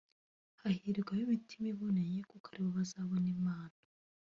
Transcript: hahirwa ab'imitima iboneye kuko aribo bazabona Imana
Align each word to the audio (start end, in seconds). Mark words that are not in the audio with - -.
hahirwa 0.61 1.09
ab'imitima 1.15 1.65
iboneye 1.73 2.17
kuko 2.29 2.45
aribo 2.49 2.69
bazabona 2.77 3.27
Imana 3.37 3.75